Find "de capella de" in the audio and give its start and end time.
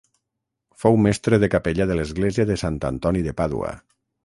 1.43-1.99